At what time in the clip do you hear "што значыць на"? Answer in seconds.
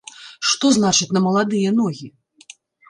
0.51-1.23